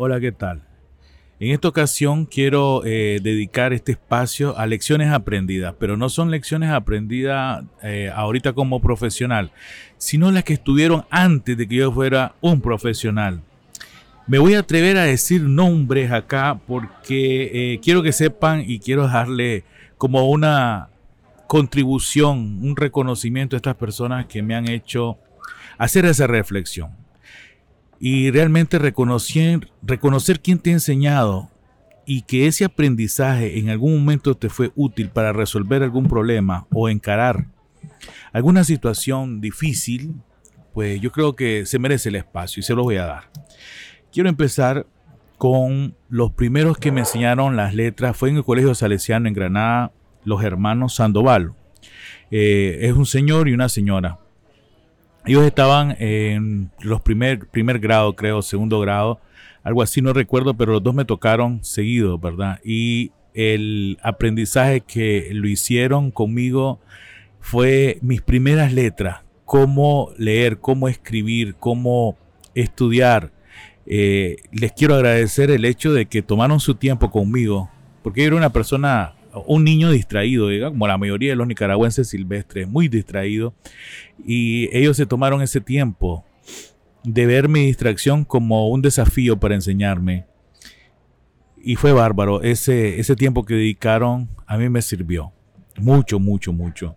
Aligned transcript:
Hola, 0.00 0.20
¿qué 0.20 0.30
tal? 0.30 0.62
En 1.40 1.50
esta 1.50 1.66
ocasión 1.66 2.24
quiero 2.24 2.84
eh, 2.84 3.18
dedicar 3.20 3.72
este 3.72 3.90
espacio 3.90 4.56
a 4.56 4.64
lecciones 4.64 5.10
aprendidas, 5.10 5.74
pero 5.76 5.96
no 5.96 6.08
son 6.08 6.30
lecciones 6.30 6.70
aprendidas 6.70 7.64
eh, 7.82 8.08
ahorita 8.14 8.52
como 8.52 8.80
profesional, 8.80 9.50
sino 9.96 10.30
las 10.30 10.44
que 10.44 10.52
estuvieron 10.52 11.04
antes 11.10 11.56
de 11.56 11.66
que 11.66 11.74
yo 11.74 11.90
fuera 11.90 12.36
un 12.40 12.60
profesional. 12.60 13.42
Me 14.28 14.38
voy 14.38 14.54
a 14.54 14.60
atrever 14.60 14.98
a 14.98 15.02
decir 15.02 15.42
nombres 15.42 16.12
acá 16.12 16.60
porque 16.64 17.72
eh, 17.72 17.80
quiero 17.82 18.04
que 18.04 18.12
sepan 18.12 18.62
y 18.64 18.78
quiero 18.78 19.02
dejarle 19.02 19.64
como 19.96 20.30
una 20.30 20.90
contribución, 21.48 22.60
un 22.62 22.76
reconocimiento 22.76 23.56
a 23.56 23.58
estas 23.58 23.74
personas 23.74 24.26
que 24.26 24.42
me 24.44 24.54
han 24.54 24.68
hecho 24.68 25.18
hacer 25.76 26.04
esa 26.04 26.28
reflexión 26.28 27.07
y 28.00 28.30
realmente 28.30 28.78
reconocer, 28.78 29.70
reconocer 29.82 30.40
quién 30.40 30.58
te 30.58 30.70
ha 30.70 30.74
enseñado 30.74 31.50
y 32.06 32.22
que 32.22 32.46
ese 32.46 32.64
aprendizaje 32.64 33.58
en 33.58 33.68
algún 33.68 33.98
momento 33.98 34.34
te 34.34 34.48
fue 34.48 34.72
útil 34.74 35.10
para 35.10 35.32
resolver 35.32 35.82
algún 35.82 36.08
problema 36.08 36.66
o 36.70 36.88
encarar 36.88 37.46
alguna 38.32 38.64
situación 38.64 39.40
difícil, 39.40 40.14
pues 40.72 41.00
yo 41.00 41.12
creo 41.12 41.36
que 41.36 41.66
se 41.66 41.78
merece 41.78 42.08
el 42.08 42.16
espacio 42.16 42.60
y 42.60 42.62
se 42.62 42.74
lo 42.74 42.82
voy 42.82 42.96
a 42.96 43.04
dar. 43.04 43.30
Quiero 44.12 44.28
empezar 44.28 44.86
con 45.36 45.94
los 46.08 46.32
primeros 46.32 46.78
que 46.78 46.92
me 46.92 47.00
enseñaron 47.00 47.56
las 47.56 47.74
letras. 47.74 48.16
Fue 48.16 48.28
en 48.28 48.36
el 48.36 48.44
Colegio 48.44 48.74
Salesiano 48.74 49.28
en 49.28 49.34
Granada, 49.34 49.92
los 50.24 50.42
hermanos 50.42 50.94
Sandoval. 50.94 51.52
Eh, 52.30 52.78
es 52.82 52.92
un 52.92 53.06
señor 53.06 53.48
y 53.48 53.54
una 53.54 53.68
señora. 53.68 54.18
Ellos 55.28 55.44
estaban 55.44 55.94
en 55.98 56.70
los 56.80 57.02
primer, 57.02 57.48
primer 57.48 57.78
grado, 57.80 58.16
creo, 58.16 58.40
segundo 58.40 58.80
grado, 58.80 59.20
algo 59.62 59.82
así, 59.82 60.00
no 60.00 60.14
recuerdo, 60.14 60.54
pero 60.54 60.72
los 60.72 60.82
dos 60.82 60.94
me 60.94 61.04
tocaron 61.04 61.62
seguido, 61.62 62.18
¿verdad? 62.18 62.60
Y 62.64 63.12
el 63.34 63.98
aprendizaje 64.02 64.80
que 64.80 65.28
lo 65.32 65.46
hicieron 65.46 66.10
conmigo 66.10 66.80
fue 67.40 67.98
mis 68.00 68.22
primeras 68.22 68.72
letras, 68.72 69.18
cómo 69.44 70.12
leer, 70.16 70.60
cómo 70.60 70.88
escribir, 70.88 71.56
cómo 71.56 72.16
estudiar. 72.54 73.30
Eh, 73.84 74.36
les 74.50 74.72
quiero 74.72 74.94
agradecer 74.94 75.50
el 75.50 75.66
hecho 75.66 75.92
de 75.92 76.06
que 76.06 76.22
tomaron 76.22 76.58
su 76.58 76.74
tiempo 76.74 77.10
conmigo, 77.10 77.68
porque 78.02 78.22
yo 78.22 78.28
era 78.28 78.36
una 78.36 78.52
persona 78.54 79.12
un 79.46 79.64
niño 79.64 79.90
distraído, 79.90 80.48
como 80.70 80.86
la 80.86 80.98
mayoría 80.98 81.30
de 81.30 81.36
los 81.36 81.46
nicaragüenses 81.46 82.08
silvestres, 82.08 82.68
muy 82.68 82.88
distraído. 82.88 83.54
Y 84.24 84.68
ellos 84.76 84.96
se 84.96 85.06
tomaron 85.06 85.42
ese 85.42 85.60
tiempo 85.60 86.24
de 87.04 87.26
ver 87.26 87.48
mi 87.48 87.66
distracción 87.66 88.24
como 88.24 88.68
un 88.68 88.82
desafío 88.82 89.38
para 89.38 89.54
enseñarme. 89.54 90.26
Y 91.56 91.76
fue 91.76 91.92
bárbaro. 91.92 92.42
Ese, 92.42 93.00
ese 93.00 93.16
tiempo 93.16 93.44
que 93.44 93.54
dedicaron 93.54 94.28
a 94.46 94.56
mí 94.56 94.68
me 94.68 94.82
sirvió. 94.82 95.32
Mucho, 95.78 96.18
mucho, 96.18 96.52
mucho. 96.52 96.96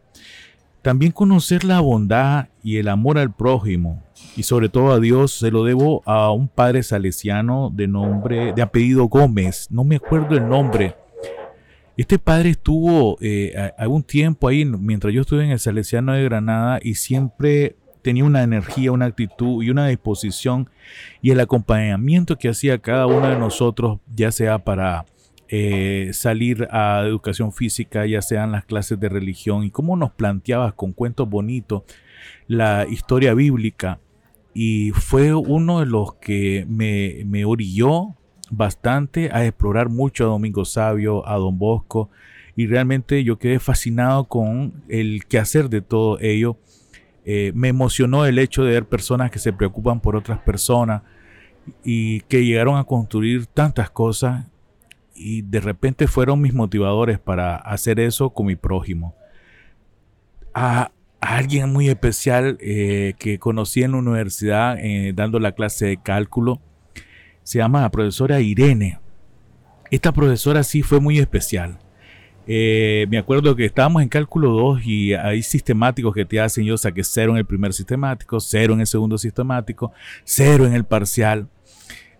También 0.81 1.11
conocer 1.11 1.63
la 1.63 1.79
bondad 1.79 2.47
y 2.63 2.77
el 2.77 2.87
amor 2.87 3.19
al 3.19 3.33
prójimo 3.33 4.03
y 4.35 4.43
sobre 4.43 4.67
todo 4.67 4.91
a 4.91 4.99
Dios 4.99 5.31
se 5.31 5.51
lo 5.51 5.63
debo 5.63 6.01
a 6.05 6.31
un 6.31 6.47
padre 6.47 6.81
salesiano 6.81 7.71
de 7.71 7.87
nombre, 7.87 8.53
de 8.53 8.61
apellido 8.63 9.05
Gómez. 9.05 9.67
No 9.69 9.83
me 9.83 9.97
acuerdo 9.97 10.35
el 10.35 10.49
nombre 10.49 10.95
este 12.01 12.17
padre 12.17 12.49
estuvo 12.49 13.17
eh, 13.21 13.71
algún 13.77 14.01
tiempo 14.01 14.47
ahí 14.47 14.65
mientras 14.65 15.13
yo 15.13 15.21
estuve 15.21 15.45
en 15.45 15.51
el 15.51 15.59
Salesiano 15.59 16.13
de 16.13 16.23
Granada 16.23 16.79
y 16.81 16.95
siempre 16.95 17.75
tenía 18.01 18.25
una 18.25 18.41
energía, 18.41 18.91
una 18.91 19.05
actitud 19.05 19.63
y 19.63 19.69
una 19.69 19.87
disposición 19.87 20.67
y 21.21 21.29
el 21.29 21.39
acompañamiento 21.39 22.39
que 22.39 22.49
hacía 22.49 22.79
cada 22.79 23.05
uno 23.05 23.29
de 23.29 23.37
nosotros, 23.37 23.99
ya 24.15 24.31
sea 24.31 24.63
para 24.63 25.05
eh, 25.47 26.09
salir 26.13 26.67
a 26.71 27.03
educación 27.05 27.51
física, 27.51 28.07
ya 28.07 28.23
sean 28.23 28.51
las 28.51 28.65
clases 28.65 28.99
de 28.99 29.07
religión 29.07 29.63
y 29.63 29.69
cómo 29.69 29.95
nos 29.95 30.11
planteabas 30.11 30.73
con 30.73 30.93
cuentos 30.93 31.29
bonitos 31.29 31.83
la 32.47 32.87
historia 32.89 33.35
bíblica. 33.35 33.99
Y 34.55 34.89
fue 34.89 35.35
uno 35.35 35.81
de 35.81 35.85
los 35.85 36.15
que 36.15 36.65
me, 36.67 37.23
me 37.25 37.45
orilló 37.45 38.15
bastante 38.51 39.31
a 39.31 39.45
explorar 39.45 39.89
mucho 39.89 40.25
a 40.25 40.27
Domingo 40.27 40.65
Sabio, 40.65 41.27
a 41.27 41.37
Don 41.37 41.57
Bosco, 41.57 42.09
y 42.55 42.67
realmente 42.67 43.23
yo 43.23 43.39
quedé 43.39 43.59
fascinado 43.59 44.25
con 44.25 44.83
el 44.89 45.25
quehacer 45.25 45.69
de 45.69 45.81
todo 45.81 46.19
ello. 46.19 46.57
Eh, 47.23 47.51
me 47.55 47.69
emocionó 47.69 48.25
el 48.25 48.37
hecho 48.37 48.63
de 48.63 48.73
ver 48.73 48.85
personas 48.85 49.31
que 49.31 49.39
se 49.39 49.53
preocupan 49.53 50.01
por 50.01 50.15
otras 50.15 50.39
personas 50.39 51.01
y 51.83 52.21
que 52.21 52.43
llegaron 52.43 52.77
a 52.77 52.83
construir 52.83 53.45
tantas 53.45 53.89
cosas 53.89 54.47
y 55.15 55.43
de 55.43 55.59
repente 55.59 56.07
fueron 56.07 56.41
mis 56.41 56.53
motivadores 56.53 57.19
para 57.19 57.55
hacer 57.55 57.99
eso 57.99 58.31
con 58.31 58.47
mi 58.47 58.55
prójimo. 58.55 59.15
A, 60.53 60.91
alguien 61.21 61.71
muy 61.71 61.87
especial 61.87 62.57
eh, 62.61 63.13
que 63.19 63.37
conocí 63.37 63.83
en 63.83 63.91
la 63.91 63.99
universidad 63.99 64.79
eh, 64.79 65.13
dando 65.15 65.39
la 65.39 65.51
clase 65.51 65.85
de 65.85 65.97
cálculo 65.97 66.59
se 67.43 67.59
llama 67.59 67.81
la 67.81 67.91
profesora 67.91 68.39
Irene. 68.39 68.99
Esta 69.89 70.11
profesora 70.11 70.63
sí 70.63 70.81
fue 70.83 70.99
muy 70.99 71.19
especial. 71.19 71.79
Eh, 72.47 73.05
me 73.09 73.17
acuerdo 73.17 73.55
que 73.55 73.65
estábamos 73.65 74.01
en 74.01 74.09
cálculo 74.09 74.51
2 74.51 74.81
y 74.85 75.13
hay 75.13 75.43
sistemáticos 75.43 76.13
que 76.13 76.25
te 76.25 76.39
hacen, 76.39 76.65
yo 76.65 76.77
saqué 76.77 77.03
cero 77.03 77.33
en 77.33 77.37
el 77.37 77.45
primer 77.45 77.71
sistemático, 77.71 78.39
cero 78.39 78.73
en 78.73 78.81
el 78.81 78.87
segundo 78.87 79.17
sistemático, 79.17 79.91
cero 80.23 80.65
en 80.65 80.73
el 80.73 80.83
parcial. 80.83 81.47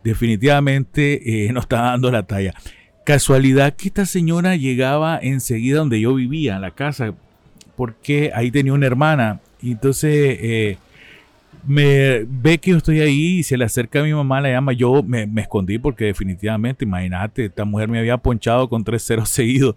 Definitivamente 0.03 1.45
eh, 1.45 1.51
no 1.51 1.59
estaba 1.59 1.91
dando 1.91 2.11
la 2.11 2.23
talla. 2.23 2.53
Casualidad 3.05 3.75
que 3.75 3.87
esta 3.87 4.05
señora 4.05 4.55
llegaba 4.55 5.19
enseguida 5.21 5.79
donde 5.79 5.99
yo 5.99 6.13
vivía, 6.13 6.55
en 6.55 6.61
la 6.61 6.71
casa, 6.71 7.13
porque 7.75 8.31
ahí 8.35 8.51
tenía 8.51 8.73
una 8.73 8.85
hermana. 8.85 9.41
Y 9.61 9.71
entonces 9.71 10.37
eh, 10.39 10.77
me 11.65 12.25
ve 12.27 12.57
que 12.57 12.71
yo 12.71 12.77
estoy 12.77 12.99
ahí 13.01 13.39
y 13.39 13.43
se 13.43 13.57
le 13.57 13.65
acerca 13.65 13.99
a 13.99 14.03
mi 14.03 14.13
mamá, 14.13 14.41
la 14.41 14.49
llama. 14.49 14.73
Yo 14.73 15.03
me, 15.03 15.27
escondí 15.37 15.77
porque 15.77 16.05
definitivamente, 16.05 16.85
imagínate, 16.85 17.45
esta 17.45 17.65
mujer 17.65 17.87
me 17.89 17.99
había 17.99 18.17
ponchado 18.17 18.69
con 18.69 18.83
tres 18.83 19.03
ceros 19.03 19.29
seguidos. 19.31 19.75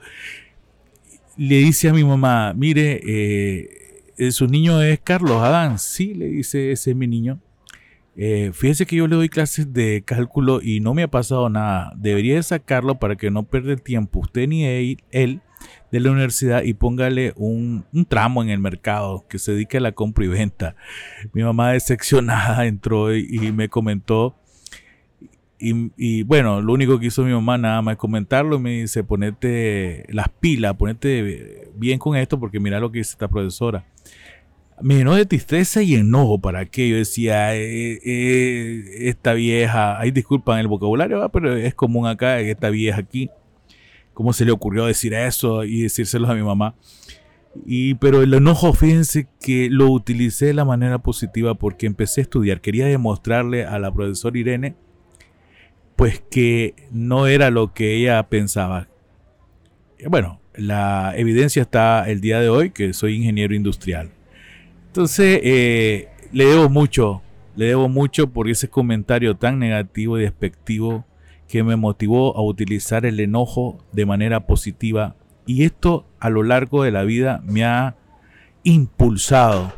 Le 1.37 1.57
dice 1.57 1.89
a 1.89 1.93
mi 1.93 2.05
mamá, 2.05 2.55
mire, 2.55 3.01
eh, 3.07 4.31
su 4.31 4.47
niño 4.47 4.81
es 4.83 5.01
Carlos 5.01 5.43
Adán. 5.43 5.79
Sí, 5.79 6.15
le 6.15 6.27
dice, 6.27 6.73
ese 6.73 6.91
es 6.91 6.97
mi 6.97 7.07
niño. 7.07 7.41
Eh, 8.17 8.53
fíjese 8.53 8.87
que 8.87 8.95
yo 8.95 9.09
le 9.09 9.17
doy 9.17 9.29
clases 9.29 9.73
de 9.73 10.03
cálculo 10.07 10.61
y 10.63 10.79
no 10.79 10.95
me 10.95 11.03
ha 11.03 11.09
pasado 11.09 11.49
nada. 11.49 11.93
Debería 11.97 12.43
sacarlo 12.43 12.99
para 13.01 13.17
que 13.17 13.31
no 13.31 13.43
pierda 13.43 13.73
el 13.73 13.83
tiempo 13.83 14.21
usted 14.21 14.47
ni 14.47 14.65
él 15.11 15.41
de 15.95 16.01
la 16.01 16.11
universidad 16.11 16.63
y 16.65 16.75
póngale 16.75 17.33
un, 17.37 17.85
tramo 18.09 18.43
en 18.43 18.49
el 18.49 18.59
mercado 18.59 19.25
que 19.29 19.39
se 19.39 19.53
dedique 19.53 19.77
a 19.77 19.81
la 19.81 19.93
compra 19.93 20.25
y 20.25 20.29
venta. 20.29 20.75
Mi 21.33 21.43
mamá 21.43 21.71
decepcionada 21.71 22.67
entró 22.67 23.15
y, 23.15 23.53
me 23.53 23.69
comentó. 23.69 24.35
Y, 25.59 26.25
bueno, 26.25 26.61
lo 26.61 26.73
único 26.73 26.99
que 26.99 27.07
hizo 27.07 27.23
mi 27.23 27.33
mamá 27.33 27.57
nada 27.59 27.81
más 27.81 27.97
comentarlo 27.97 28.57
y 28.57 28.59
me 28.59 28.71
dice, 28.81 29.05
ponete 29.05 30.05
las 30.09 30.29
pilas, 30.29 30.75
ponete 30.75 31.71
bien 31.77 31.99
con 31.99 32.17
esto 32.17 32.39
porque 32.41 32.61
mira 32.61 32.81
lo 32.81 32.91
que 32.91 32.99
dice 32.99 33.13
esta 33.13 33.29
profesora. 33.29 33.85
Me 34.83 34.97
llenó 34.97 35.15
de 35.15 35.25
tristeza 35.25 35.81
y 35.81 35.95
enojo 35.95 36.41
para 36.41 36.67
que 36.67 36.89
yo 36.89 36.97
decía, 36.97 37.55
eh, 37.55 38.01
eh, 38.05 39.09
esta 39.09 39.33
vieja, 39.33 40.01
ahí 40.01 40.11
disculpan 40.11 40.59
el 40.59 40.67
vocabulario, 40.67 41.27
pero 41.33 41.57
es 41.57 41.75
común 41.75 42.09
acá, 42.09 42.41
esta 42.41 42.69
vieja 42.71 42.99
aquí 42.99 43.31
cómo 44.15 44.33
se 44.33 44.45
le 44.45 44.53
ocurrió 44.53 44.87
decir 44.87 45.13
eso 45.13 45.65
y 45.65 45.83
decírselo 45.83 46.29
a 46.29 46.35
mi 46.35 46.43
mamá. 46.43 46.75
Y, 47.67 47.95
pero 47.95 48.23
el 48.23 48.35
enojo, 48.35 48.73
fíjense 48.73 49.29
que 49.41 49.69
lo 49.71 49.91
utilicé 49.91 50.47
de 50.47 50.55
la 50.55 50.65
manera 50.65 50.99
positiva 50.99 51.55
porque 51.55 51.87
empecé 51.87 52.21
a 52.21 52.23
estudiar. 52.23 52.61
Quería 52.61 52.87
demostrarle 52.87 53.65
a 53.65 53.79
la 53.79 53.93
profesora 53.93 54.39
Irene, 54.39 54.75
pues 55.97 56.23
que 56.31 56.75
no 56.91 57.27
era 57.27 57.51
lo 57.51 57.73
que 57.73 57.95
ella 57.95 58.23
pensaba. 58.29 58.89
Bueno, 60.09 60.41
la 60.55 61.15
evidencia 61.17 61.63
está 61.63 62.09
el 62.09 62.21
día 62.21 62.41
de 62.41 62.49
hoy, 62.49 62.71
que 62.71 62.93
soy 62.93 63.17
ingeniero 63.17 63.55
industrial. 63.55 64.11
Entonces, 64.89 65.41
eh, 65.43 66.09
le 66.33 66.47
debo 66.47 66.69
mucho, 66.69 67.23
le 67.57 67.67
debo 67.67 67.89
mucho 67.89 68.31
por 68.31 68.49
ese 68.49 68.69
comentario 68.69 69.37
tan 69.37 69.59
negativo 69.59 70.19
y 70.19 70.23
despectivo 70.23 71.05
que 71.49 71.63
me 71.63 71.77
motivó 71.77 72.37
a 72.37 72.43
utilizar 72.43 73.07
el 73.07 73.21
enojo 73.21 73.79
de 73.93 74.07
manera 74.07 74.47
positiva 74.47 75.17
y 75.47 75.65
esto 75.65 76.07
a 76.21 76.31
lo 76.31 76.43
largo 76.43 76.83
de 76.83 76.91
la 76.91 77.03
vida 77.05 77.43
me 77.45 77.65
ha 77.65 77.97
impulsado 78.63 79.73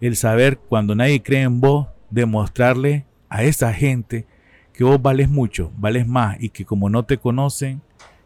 el 0.00 0.16
saber 0.16 0.58
cuando 0.58 0.94
nadie 0.94 1.22
cree 1.22 1.42
en 1.42 1.60
vos, 1.60 1.88
demostrarle 2.10 3.06
a 3.28 3.42
esa 3.42 3.72
gente 3.72 4.26
que 4.72 4.84
vos 4.84 5.00
vales 5.00 5.28
mucho, 5.28 5.72
vales 5.76 6.06
más 6.06 6.36
y 6.40 6.50
que 6.50 6.64
como 6.64 6.90
no 6.90 7.04
te 7.04 7.18
conocen, 7.18 7.80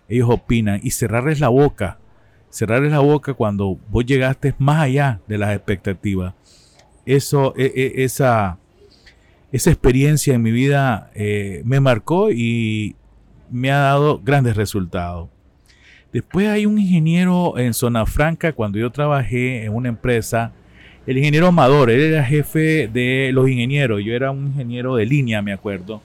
ellos 0.09 0.29
opinan 0.31 0.81
y 0.83 0.91
cerrarles 0.91 1.41
la 1.41 1.49
boca, 1.49 1.99
cerrarles 2.51 2.93
la 2.93 3.01
boca 3.01 3.35
cuando 3.35 3.79
vos 3.91 4.07
llegaste 4.07 4.55
más 4.59 4.81
allá 4.81 5.21
de 5.29 5.39
las 5.39 5.55
expectativas. 5.55 6.35
Eso, 7.05 7.55
e, 7.57 7.73
e, 7.75 8.05
esa, 8.05 8.59
esa 9.50 9.71
experiencia 9.71 10.35
en 10.35 10.43
mi 10.43 10.50
vida 10.50 11.11
eh, 11.15 11.62
me 11.65 11.81
marcó 11.81 12.31
y 12.31 12.97
me 13.50 13.71
ha 13.71 13.79
dado 13.79 14.21
grandes 14.23 14.56
resultados. 14.56 15.31
Después 16.12 16.49
hay 16.49 16.67
un 16.67 16.79
ingeniero 16.79 17.59
en 17.59 17.75
Zona 17.75 18.05
Franca, 18.06 18.53
cuando 18.53 18.79
yo 18.79 18.91
trabajé 18.91 19.65
en 19.65 19.75
una 19.75 19.89
empresa, 19.89 20.53
el 21.06 21.17
ingeniero 21.17 21.47
Amador, 21.47 21.91
él 21.91 22.00
era 22.00 22.25
jefe 22.25 22.89
de 22.89 23.31
los 23.33 23.49
ingenieros, 23.49 24.03
yo 24.05 24.12
era 24.15 24.31
un 24.31 24.49
ingeniero 24.49 24.97
de 24.97 25.06
línea, 25.06 25.41
me 25.41 25.53
acuerdo, 25.53 26.03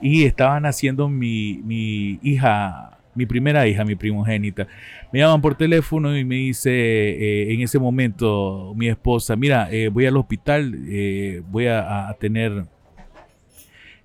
y 0.00 0.24
estaban 0.24 0.66
haciendo 0.66 1.08
mi, 1.08 1.60
mi 1.64 2.20
hija, 2.22 2.98
mi 3.14 3.26
primera 3.26 3.66
hija, 3.66 3.84
mi 3.84 3.96
primogénita. 3.96 4.68
Me 5.12 5.20
llaman 5.20 5.40
por 5.40 5.56
teléfono 5.56 6.16
y 6.16 6.24
me 6.24 6.36
dice 6.36 6.70
eh, 6.70 7.52
en 7.52 7.60
ese 7.62 7.78
momento 7.78 8.72
mi 8.76 8.88
esposa, 8.88 9.34
mira, 9.34 9.68
eh, 9.72 9.88
voy 9.88 10.06
al 10.06 10.16
hospital, 10.16 10.76
voy 11.50 11.66
a 11.66 12.14
tener, 12.20 12.66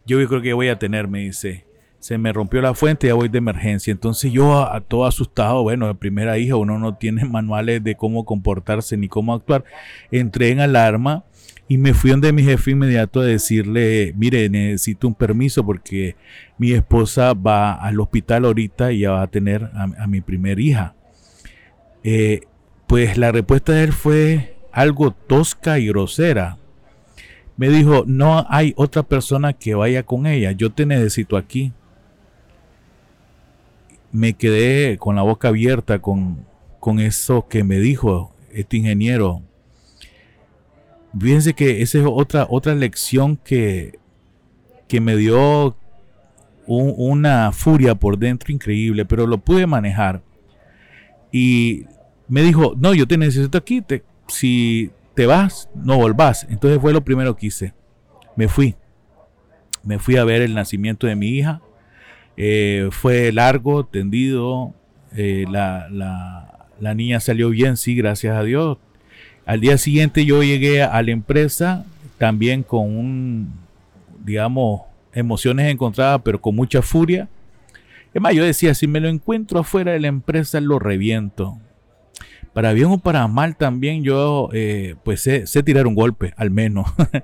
yo 0.05 0.25
creo 0.27 0.41
que 0.41 0.53
voy 0.53 0.69
a 0.69 0.79
tener, 0.79 1.07
me 1.07 1.19
dice, 1.19 1.65
se 2.01 2.17
me 2.17 2.33
rompió 2.33 2.61
la 2.61 2.73
fuente, 2.73 3.07
ya 3.07 3.13
voy 3.13 3.29
de 3.29 3.37
emergencia. 3.37 3.91
Entonces 3.91 4.31
yo 4.31 4.59
a, 4.59 4.81
todo 4.81 5.05
asustado, 5.05 5.61
bueno, 5.61 5.87
de 5.87 5.95
primera 5.95 6.37
hija, 6.37 6.55
uno 6.55 6.79
no 6.79 6.95
tiene 6.95 7.25
manuales 7.25 7.83
de 7.83 7.95
cómo 7.95 8.25
comportarse 8.25 8.97
ni 8.97 9.07
cómo 9.07 9.33
actuar. 9.33 9.63
Entré 10.11 10.49
en 10.49 10.59
alarma 10.59 11.23
y 11.67 11.77
me 11.77 11.93
fui 11.93 12.11
donde 12.11 12.33
mi 12.33 12.43
jefe 12.43 12.71
inmediato 12.71 13.21
a 13.21 13.25
decirle, 13.25 14.13
mire, 14.17 14.49
necesito 14.49 15.07
un 15.07 15.13
permiso 15.13 15.63
porque 15.63 16.15
mi 16.57 16.71
esposa 16.71 17.33
va 17.33 17.73
al 17.73 17.99
hospital 17.99 18.45
ahorita 18.45 18.91
y 18.91 18.99
ya 18.99 19.11
va 19.11 19.21
a 19.21 19.27
tener 19.27 19.69
a, 19.73 20.07
mi 20.07 20.21
primer 20.21 20.59
hija. 20.59 20.95
Eh, 22.03 22.41
pues 22.87 23.15
la 23.17 23.31
respuesta 23.31 23.73
de 23.73 23.83
él 23.83 23.93
fue 23.93 24.57
algo 24.71 25.11
tosca 25.11 25.77
y 25.77 25.87
grosera. 25.87 26.57
Me 27.57 27.69
dijo, 27.69 28.03
no 28.07 28.45
hay 28.49 28.73
otra 28.75 29.03
persona 29.03 29.53
que 29.53 29.75
vaya 29.75 30.03
con 30.03 30.25
ella, 30.25 30.51
yo 30.51 30.71
te 30.71 30.85
necesito 30.85 31.37
aquí 31.37 31.73
me 34.11 34.33
quedé 34.33 34.97
con 34.97 35.15
la 35.15 35.21
boca 35.21 35.49
abierta 35.49 35.99
con, 35.99 36.45
eso 36.99 37.47
que 37.47 37.63
me 37.63 37.79
dijo 37.79 38.33
este 38.51 38.77
ingeniero. 38.77 39.43
Fíjense 41.17 41.53
que 41.53 41.81
esa 41.81 41.99
es 41.99 42.05
otra, 42.07 42.47
otra 42.49 42.73
lección 42.73 43.37
que, 43.37 43.99
que 44.87 44.99
me 44.99 45.15
dio 45.15 45.75
una 46.65 47.51
furia 47.51 47.95
por 47.95 48.17
dentro 48.17 48.51
increíble, 48.51 49.05
pero 49.05 49.27
lo 49.27 49.37
pude 49.37 49.67
manejar. 49.67 50.21
Y 51.31 51.85
me 52.27 52.41
dijo, 52.41 52.73
no, 52.77 52.93
yo 52.93 53.07
te 53.07 53.17
necesito 53.17 53.57
aquí, 53.57 53.81
te, 53.81 54.03
si 54.27 54.91
te 55.21 55.27
vas, 55.27 55.69
no 55.75 55.97
volvás. 55.97 56.47
Entonces 56.49 56.81
fue 56.81 56.93
lo 56.93 57.05
primero 57.05 57.35
que 57.35 57.45
hice. 57.45 57.75
Me 58.35 58.47
fui. 58.47 58.73
Me 59.83 59.99
fui 59.99 60.17
a 60.17 60.23
ver 60.23 60.41
el 60.41 60.55
nacimiento 60.55 61.05
de 61.05 61.15
mi 61.15 61.27
hija 61.27 61.61
eh, 62.37 62.89
fue 62.89 63.31
largo, 63.31 63.85
tendido. 63.85 64.73
Eh, 65.15 65.45
la, 65.47 65.87
la, 66.79 66.95
niña 66.95 67.19
salió 67.19 67.51
bien, 67.51 67.77
sí, 67.77 67.93
gracias 67.93 68.35
a 68.35 68.41
Dios. 68.41 68.79
Al 69.45 69.61
día 69.61 69.77
siguiente 69.77 70.25
yo 70.25 70.41
llegué 70.41 70.81
a 70.81 70.99
la 71.03 71.11
empresa 71.11 71.85
también 72.17 72.63
con 72.63 72.97
un, 72.97 73.53
digamos, 74.25 74.81
emociones 75.13 75.69
encontradas, 75.69 76.21
pero 76.25 76.41
con 76.41 76.55
mucha 76.55 76.81
furia. 76.81 77.29
Es 78.11 78.19
más, 78.19 78.33
yo 78.33 78.43
decía, 78.43 78.73
si 78.73 78.87
me 78.87 78.99
lo 78.99 79.07
encuentro 79.07 79.59
afuera 79.59 79.91
de 79.91 79.99
la 79.99 80.07
empresa, 80.07 80.59
lo 80.61 80.79
reviento. 80.79 81.59
Para 82.53 82.73
bien 82.73 82.87
o 82.87 82.97
para 82.97 83.27
mal 83.27 83.55
también 83.55 84.03
yo, 84.03 84.49
eh, 84.51 84.95
pues 85.03 85.21
sé, 85.21 85.63
tirar 85.63 85.87
un 85.87 85.95
golpe, 85.95 86.33
al 86.37 86.51
menos. 86.51 86.87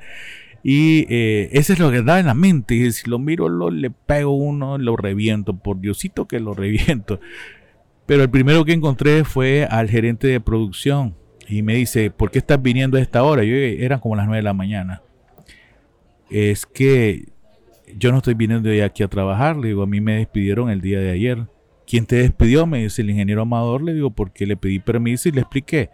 Y 0.64 1.06
eh, 1.08 1.50
es 1.54 1.80
lo 1.80 1.92
que 1.92 2.02
da 2.02 2.20
en 2.20 2.26
la 2.26 2.34
mente. 2.34 2.76
Y 2.76 2.92
si 2.92 3.10
lo 3.10 3.20
miro, 3.20 3.48
lo, 3.48 3.70
le 3.70 3.90
pego 3.90 4.36
uno, 4.36 4.78
lo 4.78 4.98
reviento. 4.98 5.56
Por 5.56 5.80
Diosito 5.80 6.28
que 6.28 6.42
lo 6.42 6.54
reviento. 6.56 7.22
Pero 8.06 8.24
el 8.24 8.30
primero 8.30 8.66
que 8.66 8.74
encontré 8.74 9.24
fue 9.24 9.66
al 9.66 9.90
gerente 9.90 10.28
de 10.28 10.42
producción. 10.42 11.16
Y 11.48 11.62
me 11.62 11.76
dice, 11.76 12.12
¿por 12.12 12.32
qué 12.32 12.40
estás 12.40 12.62
viniendo 12.62 12.98
a 12.98 13.02
esta 13.02 13.24
hora? 13.24 13.46
Yo 13.46 13.56
eran 13.56 14.02
como 14.02 14.18
las 14.18 14.26
9 14.26 14.40
de 14.40 14.44
la 14.44 14.54
mañana. 14.54 15.02
Es 16.30 16.66
que 16.66 17.30
yo 17.96 18.12
no 18.12 18.18
estoy 18.18 18.34
viniendo 18.34 18.68
de 18.68 18.84
aquí 18.84 19.04
a 19.04 19.08
trabajar. 19.08 19.56
Le 19.56 19.70
digo, 19.70 19.84
a 19.84 19.88
mí 19.88 20.02
me 20.02 20.18
despidieron 20.18 20.70
el 20.70 20.82
día 20.82 21.00
de 21.00 21.12
ayer. 21.12 21.48
¿Quién 21.88 22.06
te 22.06 22.18
despidió? 22.18 22.68
Me 22.68 22.84
dice 22.84 23.02
el 23.02 23.10
ingeniero 23.10 23.42
Amador. 23.42 23.82
Le 23.82 23.94
digo, 23.94 24.12
porque 24.12 24.46
le 24.46 24.58
pedí 24.58 24.80
permiso 24.80 25.30
y 25.30 25.32
le 25.32 25.42
expliqué. 25.42 25.90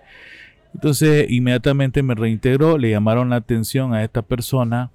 Entonces 0.74 1.28
inmediatamente 1.30 2.02
me 2.02 2.16
reintegró, 2.16 2.78
le 2.80 2.90
llamaron 2.90 3.30
la 3.30 3.38
atención 3.38 3.94
a 3.94 4.04
esta 4.04 4.24
persona 4.24 4.92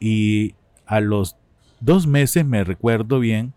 y 0.00 0.56
a 0.86 1.00
los 1.00 1.36
dos 1.80 2.06
meses, 2.06 2.44
me 2.44 2.64
recuerdo 2.64 3.20
bien, 3.20 3.54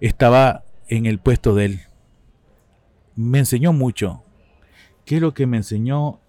estaba 0.00 0.64
en 0.88 1.04
el 1.06 1.18
puesto 1.18 1.54
de 1.54 1.66
él. 1.66 1.80
Me 3.14 3.40
enseñó 3.40 3.72
mucho. 3.72 4.24
¿Qué 5.04 5.16
es 5.16 5.20
lo 5.20 5.34
que 5.34 5.46
me 5.46 5.58
enseñó 5.58 6.20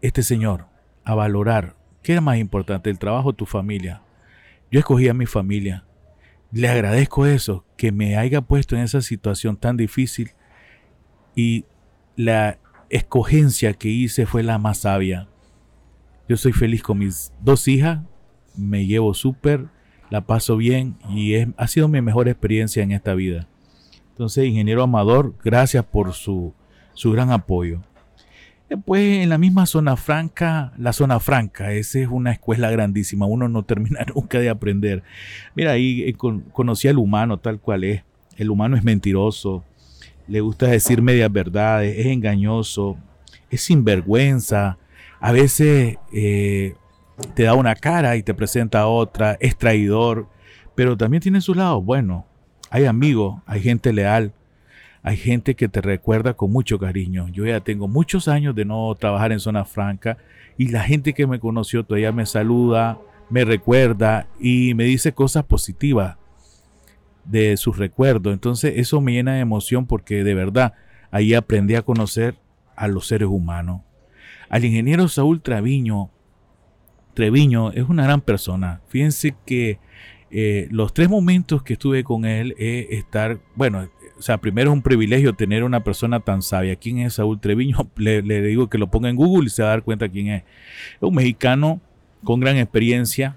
este 0.00 0.22
señor? 0.22 0.66
A 1.04 1.14
valorar. 1.14 1.76
¿Qué 2.02 2.12
era 2.12 2.20
más 2.20 2.38
importante? 2.38 2.90
El 2.90 2.98
trabajo 2.98 3.28
o 3.28 3.32
tu 3.32 3.46
familia. 3.46 4.02
Yo 4.70 4.80
escogí 4.80 5.08
a 5.08 5.14
mi 5.14 5.26
familia. 5.26 5.84
Le 6.52 6.68
agradezco 6.68 7.24
eso, 7.24 7.64
que 7.78 7.92
me 7.92 8.16
haya 8.16 8.42
puesto 8.42 8.76
en 8.76 8.82
esa 8.82 9.00
situación 9.00 9.56
tan 9.56 9.78
difícil 9.78 10.32
y 11.34 11.64
la 12.14 12.58
escogencia 12.90 13.72
que 13.72 13.88
hice 13.88 14.26
fue 14.26 14.42
la 14.42 14.58
más 14.58 14.78
sabia. 14.78 15.28
Yo 16.28 16.36
soy 16.36 16.52
feliz 16.52 16.82
con 16.82 16.98
mis 16.98 17.32
dos 17.40 17.66
hijas, 17.68 18.00
me 18.54 18.84
llevo 18.84 19.14
súper, 19.14 19.68
la 20.10 20.26
paso 20.26 20.58
bien 20.58 20.96
y 21.08 21.34
es, 21.34 21.48
ha 21.56 21.66
sido 21.68 21.88
mi 21.88 22.02
mejor 22.02 22.28
experiencia 22.28 22.82
en 22.82 22.92
esta 22.92 23.14
vida. 23.14 23.48
Entonces, 24.10 24.44
ingeniero 24.44 24.82
Amador, 24.82 25.34
gracias 25.42 25.86
por 25.86 26.12
su, 26.12 26.54
su 26.92 27.12
gran 27.12 27.30
apoyo. 27.30 27.80
Después, 28.72 29.18
en 29.18 29.28
la 29.28 29.36
misma 29.36 29.66
zona 29.66 29.96
franca, 29.96 30.72
la 30.78 30.94
zona 30.94 31.20
franca, 31.20 31.74
esa 31.74 31.98
es 31.98 32.08
una 32.08 32.32
escuela 32.32 32.70
grandísima, 32.70 33.26
uno 33.26 33.46
no 33.46 33.62
termina 33.66 34.00
nunca 34.14 34.38
de 34.38 34.48
aprender. 34.48 35.02
Mira, 35.54 35.72
ahí 35.72 36.04
eh, 36.04 36.14
conocí 36.14 36.88
al 36.88 36.96
humano 36.96 37.38
tal 37.38 37.60
cual 37.60 37.84
es. 37.84 38.02
El 38.38 38.48
humano 38.48 38.74
es 38.74 38.82
mentiroso, 38.82 39.62
le 40.26 40.40
gusta 40.40 40.68
decir 40.68 41.02
medias 41.02 41.30
verdades, 41.30 41.98
es 41.98 42.06
engañoso, 42.06 42.96
es 43.50 43.60
sinvergüenza, 43.60 44.78
a 45.20 45.32
veces 45.32 45.98
eh, 46.10 46.74
te 47.34 47.42
da 47.42 47.52
una 47.52 47.74
cara 47.74 48.16
y 48.16 48.22
te 48.22 48.32
presenta 48.32 48.86
otra, 48.86 49.36
es 49.38 49.54
traidor, 49.54 50.28
pero 50.74 50.96
también 50.96 51.20
tiene 51.20 51.42
su 51.42 51.54
lado 51.54 51.82
bueno. 51.82 52.24
Hay 52.70 52.86
amigos, 52.86 53.42
hay 53.44 53.60
gente 53.60 53.92
leal, 53.92 54.32
hay 55.02 55.16
gente 55.16 55.54
que 55.56 55.68
te 55.68 55.80
recuerda 55.80 56.34
con 56.34 56.52
mucho 56.52 56.78
cariño. 56.78 57.28
Yo 57.28 57.44
ya 57.44 57.60
tengo 57.60 57.88
muchos 57.88 58.28
años 58.28 58.54
de 58.54 58.64
no 58.64 58.94
trabajar 58.94 59.32
en 59.32 59.40
zona 59.40 59.64
franca 59.64 60.16
y 60.56 60.68
la 60.68 60.82
gente 60.82 61.12
que 61.12 61.26
me 61.26 61.40
conoció 61.40 61.84
todavía 61.84 62.12
me 62.12 62.24
saluda, 62.24 62.98
me 63.28 63.44
recuerda 63.44 64.28
y 64.38 64.74
me 64.74 64.84
dice 64.84 65.12
cosas 65.12 65.44
positivas 65.44 66.16
de 67.24 67.56
sus 67.56 67.78
recuerdos. 67.78 68.32
Entonces 68.32 68.74
eso 68.76 69.00
me 69.00 69.12
llena 69.12 69.34
de 69.34 69.40
emoción 69.40 69.86
porque 69.86 70.22
de 70.22 70.34
verdad 70.34 70.74
ahí 71.10 71.34
aprendí 71.34 71.74
a 71.74 71.82
conocer 71.82 72.36
a 72.76 72.86
los 72.86 73.08
seres 73.08 73.28
humanos. 73.28 73.82
Al 74.48 74.64
ingeniero 74.64 75.08
Saúl 75.08 75.40
Treviño, 75.42 76.10
Treviño 77.14 77.72
es 77.72 77.88
una 77.88 78.04
gran 78.04 78.20
persona. 78.20 78.82
Fíjense 78.88 79.34
que 79.46 79.78
eh, 80.30 80.68
los 80.70 80.94
tres 80.94 81.08
momentos 81.08 81.62
que 81.62 81.74
estuve 81.74 82.04
con 82.04 82.24
él 82.24 82.54
es 82.58 82.86
estar, 82.90 83.40
bueno, 83.54 83.88
o 84.22 84.24
sea, 84.24 84.38
primero 84.38 84.70
es 84.70 84.74
un 84.74 84.82
privilegio 84.82 85.32
tener 85.32 85.64
una 85.64 85.82
persona 85.82 86.20
tan 86.20 86.42
sabia. 86.42 86.76
¿Quién 86.76 87.00
es 87.00 87.14
Saúl 87.14 87.40
Treviño? 87.40 87.90
Le, 87.96 88.22
digo 88.22 88.70
que 88.70 88.78
lo 88.78 88.88
ponga 88.88 89.08
en 89.08 89.16
Google 89.16 89.46
y 89.46 89.50
se 89.50 89.64
va 89.64 89.70
a 89.70 89.72
dar 89.72 89.82
cuenta 89.82 90.08
quién 90.08 90.28
es. 90.28 90.42
Es 90.42 91.02
un 91.02 91.16
mexicano 91.16 91.80
con 92.22 92.38
gran 92.38 92.56
experiencia, 92.56 93.36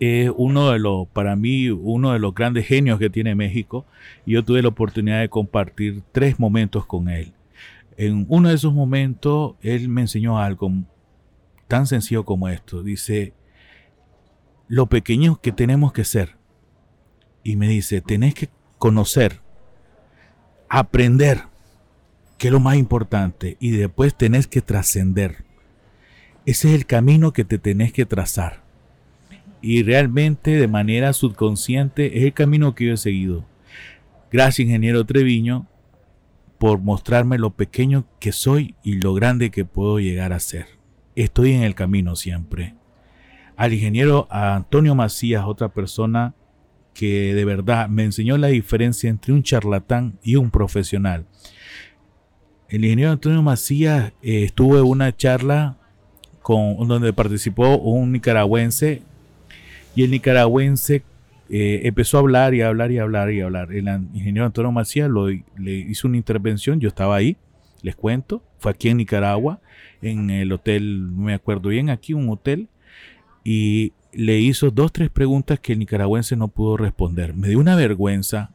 es 0.00 0.30
uno 0.36 0.70
de 0.70 0.78
los, 0.78 1.08
para 1.08 1.34
mí, 1.34 1.70
uno 1.70 2.12
de 2.12 2.18
los 2.18 2.34
grandes 2.34 2.66
genios 2.66 2.98
que 2.98 3.08
tiene 3.08 3.34
México. 3.34 3.86
Y 4.26 4.32
yo 4.32 4.44
tuve 4.44 4.60
la 4.60 4.68
oportunidad 4.68 5.20
de 5.20 5.30
compartir 5.30 6.02
tres 6.12 6.38
momentos 6.38 6.84
con 6.84 7.08
él. 7.08 7.32
En 7.96 8.26
uno 8.28 8.50
de 8.50 8.56
esos 8.56 8.74
momentos, 8.74 9.54
él 9.62 9.88
me 9.88 10.02
enseñó 10.02 10.38
algo 10.38 10.70
tan 11.68 11.86
sencillo 11.86 12.26
como 12.26 12.50
esto. 12.50 12.82
Dice, 12.82 13.32
lo 14.68 14.90
pequeño 14.90 15.40
que 15.40 15.52
tenemos 15.52 15.94
que 15.94 16.04
ser. 16.04 16.36
Y 17.42 17.56
me 17.56 17.66
dice, 17.66 18.02
tenés 18.02 18.34
que 18.34 18.50
conocer, 18.78 19.40
aprender, 20.68 21.42
que 22.38 22.48
es 22.48 22.52
lo 22.52 22.60
más 22.60 22.76
importante. 22.76 23.56
Y 23.60 23.70
después 23.70 24.14
tenés 24.14 24.46
que 24.46 24.60
trascender. 24.60 25.44
Ese 26.44 26.68
es 26.68 26.74
el 26.74 26.86
camino 26.86 27.32
que 27.32 27.44
te 27.44 27.58
tenés 27.58 27.92
que 27.92 28.06
trazar 28.06 28.66
y 29.60 29.82
realmente 29.82 30.52
de 30.52 30.68
manera 30.68 31.12
subconsciente 31.12 32.18
es 32.18 32.24
el 32.24 32.32
camino 32.32 32.76
que 32.76 32.86
yo 32.86 32.94
he 32.94 32.96
seguido. 32.96 33.44
Gracias, 34.30 34.66
ingeniero 34.66 35.04
Treviño, 35.04 35.66
por 36.58 36.80
mostrarme 36.80 37.36
lo 37.36 37.50
pequeño 37.50 38.04
que 38.20 38.30
soy 38.30 38.76
y 38.84 39.00
lo 39.00 39.12
grande 39.14 39.50
que 39.50 39.64
puedo 39.64 39.98
llegar 39.98 40.32
a 40.32 40.38
ser. 40.38 40.66
Estoy 41.16 41.52
en 41.52 41.64
el 41.64 41.74
camino 41.74 42.14
siempre. 42.14 42.74
al 43.56 43.72
ingeniero 43.72 44.28
Antonio 44.30 44.94
Macías, 44.94 45.44
otra 45.46 45.68
persona 45.70 46.34
que 46.96 47.34
de 47.34 47.44
verdad 47.44 47.88
me 47.88 48.04
enseñó 48.04 48.38
la 48.38 48.46
diferencia 48.48 49.10
entre 49.10 49.34
un 49.34 49.42
charlatán 49.42 50.18
y 50.22 50.36
un 50.36 50.50
profesional. 50.50 51.26
El 52.70 52.84
ingeniero 52.84 53.12
Antonio 53.12 53.42
Macías 53.42 54.12
eh, 54.22 54.44
estuvo 54.44 54.78
en 54.78 54.84
una 54.84 55.14
charla 55.14 55.76
con, 56.40 56.88
donde 56.88 57.12
participó 57.12 57.76
un 57.76 58.12
nicaragüense 58.12 59.02
y 59.94 60.04
el 60.04 60.10
nicaragüense 60.10 61.02
eh, 61.50 61.82
empezó 61.84 62.16
a 62.16 62.20
hablar 62.20 62.54
y 62.54 62.62
a 62.62 62.68
hablar 62.68 62.90
y 62.90 62.98
a 62.98 63.02
hablar 63.02 63.30
y 63.30 63.40
a 63.40 63.44
hablar. 63.44 63.72
El 63.72 63.86
ingeniero 64.14 64.46
Antonio 64.46 64.72
Macías 64.72 65.10
le 65.58 65.74
hizo 65.74 66.08
una 66.08 66.16
intervención, 66.16 66.80
yo 66.80 66.88
estaba 66.88 67.14
ahí, 67.14 67.36
les 67.82 67.94
cuento, 67.94 68.42
fue 68.58 68.72
aquí 68.72 68.88
en 68.88 68.96
Nicaragua, 68.96 69.60
en 70.00 70.30
el 70.30 70.50
hotel, 70.50 71.14
no 71.14 71.24
me 71.24 71.34
acuerdo 71.34 71.68
bien, 71.68 71.90
aquí 71.90 72.14
un 72.14 72.30
hotel, 72.30 72.68
y 73.48 73.92
le 74.12 74.40
hizo 74.40 74.72
dos, 74.72 74.92
tres 74.92 75.08
preguntas 75.08 75.60
que 75.60 75.74
el 75.74 75.78
nicaragüense 75.78 76.34
no 76.34 76.48
pudo 76.48 76.76
responder. 76.76 77.32
Me 77.32 77.46
dio 77.46 77.60
una 77.60 77.76
vergüenza 77.76 78.50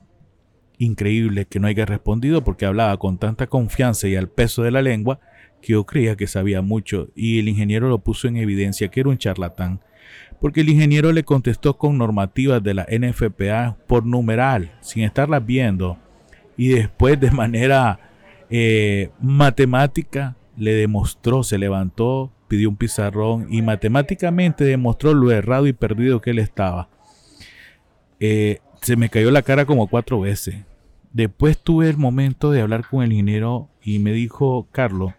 increíble 0.80 1.46
que 1.46 1.62
no 1.62 1.68
haya 1.68 1.86
respondido 1.86 2.44
porque 2.44 2.66
hablaba 2.66 2.98
con 2.98 3.18
tanta 3.18 3.48
confianza 3.48 4.10
y 4.10 4.18
al 4.18 4.28
peso 4.28 4.64
de 4.64 4.72
la 4.72 4.82
lengua 4.82 5.22
que 5.62 5.74
yo 5.74 5.86
creía 5.86 6.18
que 6.18 6.28
sabía 6.28 6.62
mucho 6.62 7.08
y 7.16 7.40
el 7.40 7.48
ingeniero 7.48 7.88
lo 7.88 8.00
puso 8.00 8.28
en 8.28 8.36
evidencia 8.36 8.90
que 8.90 9.00
era 9.00 9.10
un 9.10 9.18
charlatán 9.18 9.80
porque 10.42 10.60
el 10.60 10.70
ingeniero 10.70 11.14
le 11.14 11.24
contestó 11.24 11.78
con 11.78 11.98
normativas 11.98 12.62
de 12.62 12.74
la 12.74 12.86
NFPA 12.92 13.78
por 13.88 14.06
numeral, 14.06 14.74
sin 14.82 15.04
estarlas 15.04 15.46
viendo, 15.46 16.00
y 16.58 16.70
después 16.70 17.18
de 17.20 17.30
manera 17.30 18.00
eh, 18.50 19.12
matemática 19.22 20.36
le 20.58 20.74
demostró, 20.74 21.44
se 21.44 21.60
levantó, 21.60 22.34
pidió 22.52 22.68
un 22.68 22.76
pizarrón 22.76 23.48
y 23.50 23.62
matemáticamente 23.62 24.66
demostró 24.66 25.14
lo 25.14 25.32
errado 25.32 25.68
y 25.68 25.74
perdido 25.74 26.20
que 26.20 26.32
él 26.32 26.40
estaba. 26.40 26.90
Eh, 28.20 28.60
se 28.82 28.98
me 28.98 29.08
cayó 29.08 29.32
la 29.32 29.42
cara 29.42 29.66
como 29.66 29.88
cuatro 29.88 30.20
veces. 30.20 30.58
Después 31.14 31.58
tuve 31.58 31.90
el 31.90 31.96
momento 31.96 32.52
de 32.52 32.60
hablar 32.60 32.86
con 32.86 33.04
el 33.04 33.14
ingeniero 33.14 33.70
y 33.82 34.00
me 34.00 34.12
dijo, 34.12 34.68
Carlos, 34.74 35.14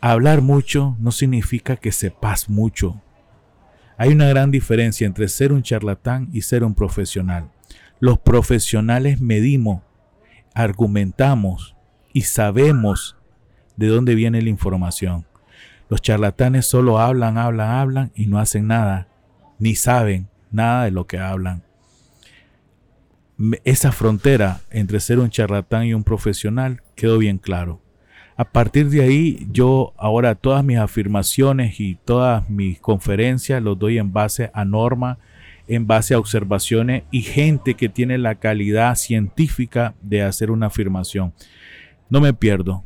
hablar 0.00 0.42
mucho 0.42 0.94
no 1.00 1.10
significa 1.10 1.74
que 1.74 1.90
sepas 1.90 2.48
mucho. 2.48 3.02
Hay 3.98 4.10
una 4.10 4.28
gran 4.28 4.52
diferencia 4.52 5.08
entre 5.08 5.26
ser 5.26 5.52
un 5.52 5.64
charlatán 5.64 6.28
y 6.32 6.42
ser 6.42 6.62
un 6.62 6.76
profesional. 6.76 7.50
Los 7.98 8.20
profesionales 8.20 9.20
medimos, 9.20 9.82
argumentamos 10.54 11.74
y 12.12 12.20
sabemos 12.20 13.16
de 13.76 13.88
dónde 13.88 14.14
viene 14.14 14.40
la 14.40 14.50
información. 14.50 15.26
Los 15.90 16.00
charlatanes 16.00 16.66
solo 16.66 17.00
hablan, 17.00 17.36
hablan, 17.36 17.68
hablan 17.68 18.12
y 18.14 18.26
no 18.26 18.38
hacen 18.38 18.68
nada, 18.68 19.08
ni 19.58 19.74
saben 19.74 20.28
nada 20.52 20.84
de 20.84 20.92
lo 20.92 21.08
que 21.08 21.18
hablan. 21.18 21.64
Esa 23.64 23.90
frontera 23.90 24.60
entre 24.70 25.00
ser 25.00 25.18
un 25.18 25.30
charlatán 25.30 25.86
y 25.86 25.94
un 25.94 26.04
profesional 26.04 26.80
quedó 26.94 27.18
bien 27.18 27.38
claro. 27.38 27.82
A 28.36 28.44
partir 28.44 28.88
de 28.88 29.02
ahí, 29.02 29.48
yo 29.50 29.92
ahora 29.98 30.36
todas 30.36 30.64
mis 30.64 30.78
afirmaciones 30.78 31.80
y 31.80 31.96
todas 31.96 32.48
mis 32.48 32.78
conferencias 32.78 33.60
los 33.60 33.76
doy 33.76 33.98
en 33.98 34.12
base 34.12 34.52
a 34.54 34.64
norma, 34.64 35.18
en 35.66 35.88
base 35.88 36.14
a 36.14 36.20
observaciones 36.20 37.02
y 37.10 37.22
gente 37.22 37.74
que 37.74 37.88
tiene 37.88 38.16
la 38.16 38.36
calidad 38.36 38.94
científica 38.94 39.94
de 40.02 40.22
hacer 40.22 40.52
una 40.52 40.66
afirmación. 40.66 41.34
No 42.08 42.20
me 42.20 42.32
pierdo, 42.32 42.84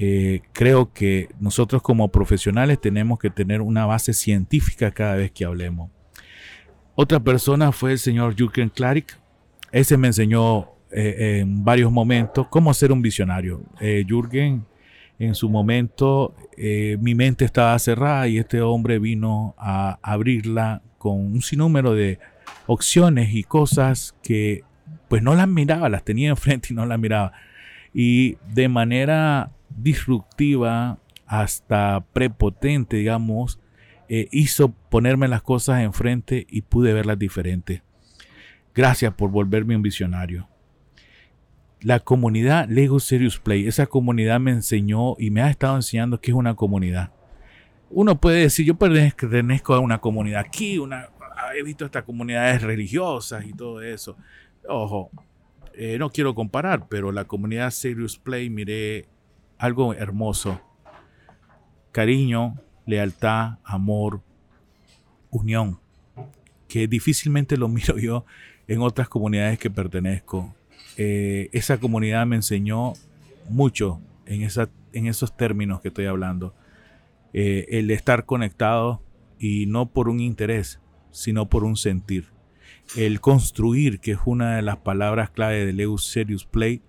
eh, 0.00 0.42
creo 0.52 0.92
que 0.92 1.28
nosotros 1.40 1.82
como 1.82 2.12
profesionales 2.12 2.80
tenemos 2.80 3.18
que 3.18 3.30
tener 3.30 3.60
una 3.60 3.84
base 3.84 4.12
científica 4.12 4.92
cada 4.92 5.16
vez 5.16 5.32
que 5.32 5.44
hablemos. 5.44 5.90
Otra 6.94 7.18
persona 7.18 7.72
fue 7.72 7.92
el 7.92 7.98
señor 7.98 8.36
Jürgen 8.36 8.68
Klarik. 8.68 9.18
Ese 9.72 9.96
me 9.96 10.06
enseñó 10.06 10.68
eh, 10.92 11.40
en 11.40 11.64
varios 11.64 11.90
momentos 11.90 12.46
cómo 12.46 12.72
ser 12.74 12.92
un 12.92 13.02
visionario. 13.02 13.64
Eh, 13.80 14.04
Jürgen, 14.08 14.64
en 15.18 15.34
su 15.34 15.50
momento, 15.50 16.36
mi 16.56 17.16
mente 17.16 17.44
estaba 17.44 17.76
cerrada 17.80 18.28
y 18.28 18.38
este 18.38 18.60
hombre 18.60 19.00
vino 19.00 19.56
a 19.58 19.98
abrirla 20.00 20.80
con 20.98 21.16
un 21.16 21.42
sinnúmero 21.42 21.94
de 21.94 22.20
opciones 22.68 23.34
y 23.34 23.42
cosas 23.42 24.14
que 24.22 24.62
pues 25.08 25.24
no 25.24 25.34
las 25.34 25.48
miraba, 25.48 25.88
las 25.88 26.04
tenía 26.04 26.28
enfrente 26.30 26.68
y 26.70 26.76
no 26.76 26.86
las 26.86 27.00
miraba. 27.00 27.32
Y 27.92 28.36
de 28.54 28.68
manera 28.68 29.50
disruptiva 29.82 30.98
hasta 31.26 32.04
prepotente, 32.12 32.96
digamos, 32.96 33.60
eh, 34.08 34.28
hizo 34.32 34.70
ponerme 34.70 35.28
las 35.28 35.42
cosas 35.42 35.82
enfrente 35.82 36.46
y 36.48 36.62
pude 36.62 36.92
verlas 36.92 37.18
diferentes. 37.18 37.82
Gracias 38.74 39.12
por 39.14 39.30
volverme 39.30 39.76
un 39.76 39.82
visionario. 39.82 40.48
La 41.80 42.00
comunidad 42.00 42.68
Lego 42.68 43.00
Serious 43.00 43.38
Play, 43.38 43.68
esa 43.68 43.86
comunidad 43.86 44.40
me 44.40 44.50
enseñó 44.50 45.14
y 45.18 45.30
me 45.30 45.42
ha 45.42 45.50
estado 45.50 45.76
enseñando 45.76 46.20
que 46.20 46.30
es 46.30 46.36
una 46.36 46.54
comunidad. 46.54 47.12
Uno 47.90 48.20
puede 48.20 48.40
decir, 48.40 48.66
yo 48.66 48.74
pertenezco 48.76 49.74
a 49.74 49.80
una 49.80 49.98
comunidad 49.98 50.40
aquí, 50.40 50.78
una, 50.78 51.08
he 51.56 51.62
visto 51.62 51.84
estas 51.84 52.04
comunidades 52.04 52.62
religiosas 52.62 53.44
y 53.46 53.52
todo 53.52 53.82
eso. 53.82 54.16
Ojo, 54.68 55.10
eh, 55.74 55.98
no 55.98 56.10
quiero 56.10 56.34
comparar, 56.34 56.88
pero 56.88 57.12
la 57.12 57.24
comunidad 57.24 57.70
Serious 57.70 58.18
Play, 58.18 58.50
miré 58.50 59.06
algo 59.58 59.94
hermoso. 59.94 60.60
Cariño, 61.92 62.56
lealtad, 62.86 63.58
amor, 63.64 64.22
unión, 65.30 65.80
que 66.68 66.86
difícilmente 66.86 67.56
lo 67.56 67.68
miro 67.68 67.98
yo 67.98 68.24
en 68.66 68.80
otras 68.80 69.08
comunidades 69.08 69.58
que 69.58 69.70
pertenezco. 69.70 70.54
Eh, 70.96 71.48
esa 71.52 71.78
comunidad 71.78 72.26
me 72.26 72.36
enseñó 72.36 72.94
mucho 73.48 74.00
en, 74.26 74.42
esa, 74.42 74.68
en 74.92 75.06
esos 75.06 75.36
términos 75.36 75.80
que 75.80 75.88
estoy 75.88 76.06
hablando. 76.06 76.54
Eh, 77.32 77.66
el 77.70 77.90
estar 77.90 78.24
conectado 78.24 79.02
y 79.38 79.66
no 79.66 79.90
por 79.90 80.08
un 80.08 80.20
interés, 80.20 80.80
sino 81.10 81.48
por 81.48 81.64
un 81.64 81.76
sentir. 81.76 82.26
El 82.96 83.20
construir, 83.20 84.00
que 84.00 84.12
es 84.12 84.18
una 84.24 84.56
de 84.56 84.62
las 84.62 84.78
palabras 84.78 85.30
clave 85.30 85.64
de 85.64 85.72
Leo 85.72 85.98
Serious 85.98 86.44
Play, 86.46 86.82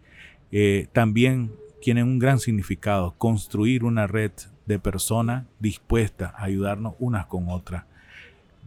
eh, 0.52 0.88
también 0.94 1.52
tienen 1.82 2.06
un 2.06 2.20
gran 2.20 2.40
significado, 2.40 3.16
construir 3.18 3.84
una 3.84 4.08
red 4.08 4.32
de 4.66 4.80
personas 4.80 5.46
dispuestas 5.60 6.34
a 6.36 6.44
ayudarnos 6.44 6.94
unas 7.00 7.26
con 7.26 7.50
otras. 7.50 7.86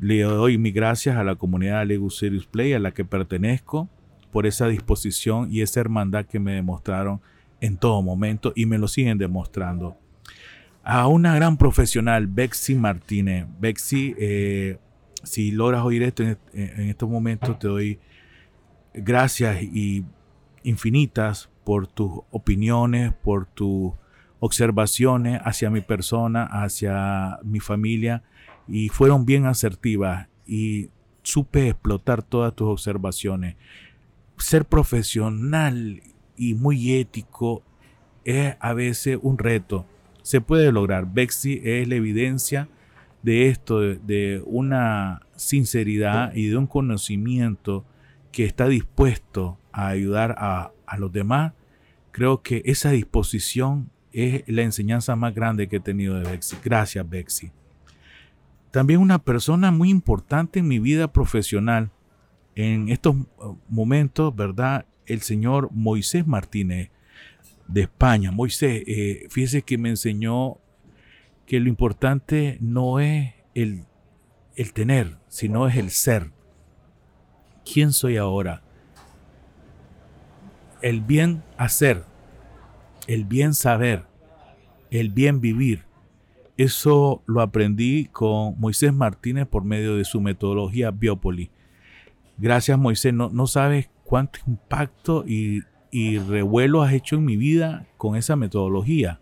Le 0.01 0.23
doy 0.23 0.59
mis 0.59 0.75
gracias 0.75 1.17
a 1.17 1.25
la 1.25 1.37
comunidad 1.37 1.87
Lego 1.87 2.11
Serious 2.11 2.47
Play 2.47 2.73
a 2.73 2.79
la 2.79 2.93
que 2.93 3.05
pertenezco 3.05 3.89
por 4.33 4.47
esa 4.47 4.67
disposición 4.67 5.49
y 5.53 5.61
esa 5.61 5.81
hermandad 5.81 6.25
que 6.25 6.41
me 6.41 6.55
demostraron 6.55 7.21
en 7.61 7.77
todo 7.77 8.03
momento 8.03 8.53
y 8.57 8.67
me 8.67 8.79
lo 8.79 8.89
siguen 8.89 9.19
demostrando. 9.19 9.97
A 10.83 11.07
una 11.07 11.37
gran 11.37 11.57
profesional, 11.57 12.27
Bexy 12.27 12.75
Martínez. 12.75 13.47
Bexy, 13.61 14.17
eh, 14.19 14.79
si 15.23 15.53
logras 15.53 15.85
oír 15.85 16.03
esto 16.03 16.25
en, 16.25 16.39
en 16.53 16.89
estos 16.89 17.09
momentos, 17.09 17.57
te 17.59 17.69
doy 17.69 18.01
gracias 18.93 19.63
y 19.63 20.05
infinitas 20.65 21.52
por 21.65 21.87
tus 21.87 22.21
opiniones, 22.31 23.13
por 23.13 23.47
tus 23.47 23.93
observaciones 24.41 25.41
hacia 25.45 25.71
mi 25.71 25.81
persona, 25.81 26.45
hacia 26.45 27.39
mi 27.45 27.61
familia, 27.61 28.23
y 28.69 28.89
fueron 28.89 29.25
bien 29.25 29.47
asertivas 29.47 30.29
y 30.47 30.91
supe 31.23 31.69
explotar 31.69 32.23
todas 32.23 32.55
tus 32.55 32.69
observaciones. 32.69 33.57
Ser 34.39 34.65
profesional 34.65 36.03
y 36.37 36.55
muy 36.55 36.93
ético 36.93 37.63
es 38.25 38.57
a 38.61 38.73
veces 38.73 39.19
un 39.23 39.39
reto. 39.39 39.87
Se 40.23 40.41
puede 40.41 40.73
lograr. 40.73 41.13
Bexy 41.13 41.61
es 41.65 41.87
la 41.89 41.97
evidencia 41.97 42.69
de 43.23 43.49
esto, 43.49 43.81
de, 43.81 44.43
una 44.47 45.23
sinceridad 45.37 46.35
y 46.35 46.49
de 46.49 46.57
un 46.57 46.67
conocimiento 46.67 47.85
que 48.33 48.45
está 48.45 48.67
dispuesto 48.67 49.59
a 49.73 49.89
ayudar 49.89 50.35
a, 50.39 50.73
a 50.93 50.99
los 50.99 51.11
demás, 51.11 51.55
creo 52.11 52.43
que 52.43 52.63
esa 52.67 52.91
disposición 52.91 53.91
es 54.13 54.45
la 54.47 54.61
enseñanza 54.61 55.17
más 55.17 55.35
grande 55.35 55.69
que 55.69 55.77
he 55.77 55.81
tenido 55.81 56.21
de 56.21 56.31
Bexy. 56.31 56.57
Gracias, 56.63 57.09
Bexy. 57.09 57.51
También 58.71 59.01
una 59.01 59.19
persona 59.19 59.71
muy 59.71 59.89
importante 59.89 60.59
en 60.59 60.69
mi 60.69 60.79
vida 60.79 61.11
profesional 61.11 61.91
en 62.55 62.91
estos 62.91 63.17
uh, 63.17 63.57
momentos, 63.71 64.37
¿verdad? 64.37 64.85
El 65.07 65.23
señor 65.23 65.71
Moisés 65.73 66.27
Martínez 66.27 66.91
de 67.69 67.83
España. 67.83 68.31
Moisés, 68.31 68.83
eh, 68.87 69.27
fíjese 69.31 69.63
que 69.63 69.79
me 69.79 69.89
enseñó 69.89 70.59
que 71.47 71.59
lo 71.59 71.71
importante 71.71 72.59
no 72.61 73.01
es 73.01 73.33
el, 73.55 73.87
el 74.57 74.73
tener, 74.75 75.17
sino 75.29 75.67
es 75.67 75.77
el 75.77 75.89
ser. 75.89 76.33
¿Quién 77.65 77.93
soy 77.93 78.19
ahora? 78.19 78.63
El 80.83 81.01
bien 81.01 81.43
hacer, 81.57 82.05
el 83.07 83.25
bien 83.25 83.55
saber, 83.55 84.05
el 84.91 85.11
bien 85.11 85.41
vivir, 85.41 85.85
Eso 86.59 87.23
lo 87.27 87.41
aprendí 87.41 88.05
con 88.13 88.61
Moisés 88.61 88.93
Martínez 88.93 89.47
por 89.47 89.65
medio 89.65 89.97
de 89.97 90.05
su 90.05 90.21
metodología 90.21 90.91
Biopoli. 90.91 91.51
Gracias 92.37 92.79
Moisés, 92.79 93.15
no, 93.15 93.47
sabes 93.47 93.89
cuánto 94.05 94.39
impacto 94.47 95.25
y, 95.27 95.63
y 95.91 96.19
revuelo 96.19 96.83
has 96.83 96.93
hecho 96.93 97.17
en 97.17 97.25
mi 97.25 97.37
vida 97.37 97.87
con 97.97 98.17
esa 98.17 98.37
metodología. 98.37 99.21